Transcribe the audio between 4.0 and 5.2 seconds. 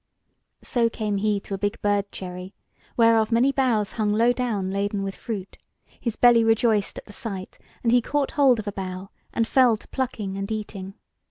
low down laden with